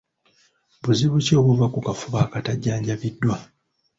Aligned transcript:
Buzibu 0.83 1.17
ki 1.25 1.33
obuva 1.39 1.65
ku 1.73 1.79
kafuba 1.85 2.17
akatajjanjabiddwa? 2.25 3.35